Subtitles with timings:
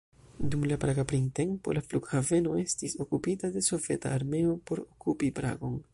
[0.53, 5.83] Dum la Praga printempo, la flughaveno estis okupita de Soveta armeo por okupi Pragon.